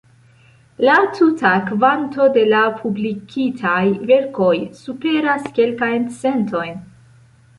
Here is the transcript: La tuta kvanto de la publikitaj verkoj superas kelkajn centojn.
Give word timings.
La 0.87 0.93
tuta 1.17 1.49
kvanto 1.65 2.25
de 2.37 2.45
la 2.53 2.61
publikitaj 2.79 3.83
verkoj 4.11 4.49
superas 4.79 5.47
kelkajn 5.59 6.09
centojn. 6.23 6.75